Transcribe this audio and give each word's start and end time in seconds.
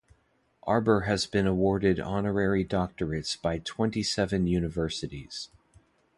Arbour 0.63 1.01
has 1.01 1.27
been 1.27 1.45
awarded 1.45 1.99
honorary 1.99 2.65
doctorates 2.65 3.39
by 3.39 3.59
twenty-seven 3.59 4.47
universities. 4.47 5.49